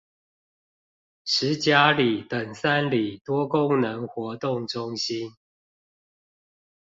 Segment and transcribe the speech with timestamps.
[1.25, 5.35] 十甲里等三里多功能活動中心